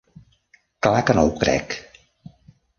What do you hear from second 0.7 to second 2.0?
Clar que no ho crec!